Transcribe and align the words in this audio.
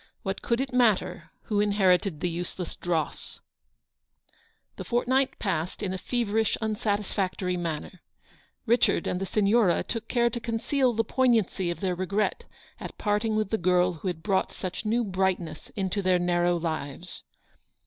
What 0.23 0.41
could 0.41 0.59
it 0.59 0.73
matter 0.73 1.29
who 1.43 1.59
inherited 1.61 2.21
the 2.21 2.27
useless 2.27 2.75
dross? 2.75 3.39
The 4.77 4.83
fortnight 4.83 5.37
passed 5.37 5.83
in 5.83 5.93
a 5.93 5.99
feverish 5.99 6.57
unsatisfac 6.59 7.37
tory 7.37 7.55
manner. 7.55 8.01
Richard 8.65 9.05
and 9.05 9.21
the 9.21 9.27
Signora 9.27 9.83
took 9.83 10.07
care 10.07 10.31
to 10.31 10.39
conceal 10.39 10.93
the 10.93 11.03
poignancy 11.03 11.69
of 11.69 11.81
their 11.81 11.93
regret 11.93 12.45
at 12.79 12.97
parting 12.97 13.35
with 13.35 13.51
the 13.51 13.59
girl 13.59 13.93
who 13.93 14.07
had 14.07 14.23
brought 14.23 14.53
such 14.53 14.85
new 14.85 15.03
bright 15.03 15.39
ness 15.39 15.69
into 15.75 16.01
their 16.01 16.17
narrow 16.17 16.57
lives. 16.57 17.21